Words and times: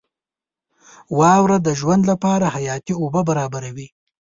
•واوره 1.19 1.57
د 1.61 1.69
ژوند 1.79 2.03
لپاره 2.11 2.45
حیاتي 2.55 2.93
اوبه 3.01 3.21
برابروي. 3.29 3.87